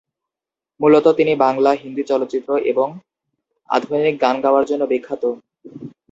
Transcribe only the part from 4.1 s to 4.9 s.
গান গাওয়ার জন্য